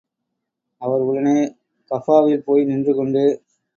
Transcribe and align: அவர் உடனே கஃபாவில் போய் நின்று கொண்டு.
அவர் 0.81 1.01
உடனே 1.01 1.35
கஃபாவில் 1.91 2.43
போய் 2.43 2.63
நின்று 2.63 2.95
கொண்டு. 2.95 3.23